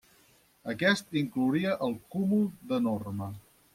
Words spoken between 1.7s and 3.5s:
el Cúmul de Norma.